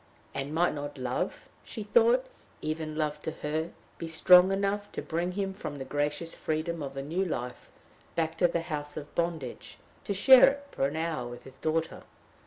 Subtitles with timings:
[0.33, 2.25] And might not love, she thought,
[2.59, 3.69] even love to her,
[3.99, 7.69] be strong enough to bring him from the gracious freedom of the new life,
[8.15, 12.01] back to the house of bondage, to share it for an hour with his daughter?